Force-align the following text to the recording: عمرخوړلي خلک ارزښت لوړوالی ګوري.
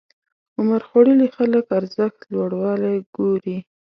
عمرخوړلي 0.59 1.27
خلک 1.35 1.65
ارزښت 1.79 2.19
لوړوالی 2.33 2.95
ګوري. 3.15 3.57